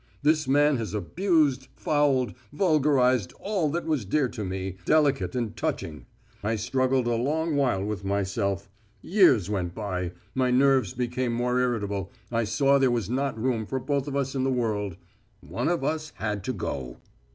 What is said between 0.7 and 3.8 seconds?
has abused, fouled, vulgarised all